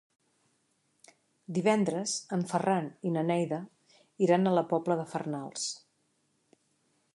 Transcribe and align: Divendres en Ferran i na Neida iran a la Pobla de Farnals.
Divendres 1.57 2.13
en 2.37 2.45
Ferran 2.53 2.89
i 3.09 3.13
na 3.17 3.25
Neida 3.29 3.61
iran 4.29 4.47
a 4.53 4.57
la 4.61 4.67
Pobla 4.75 5.01
de 5.03 5.09
Farnals. 5.15 5.69